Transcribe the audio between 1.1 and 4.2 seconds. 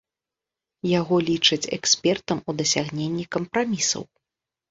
лічаць экспертам у дасягненні кампрамісаў.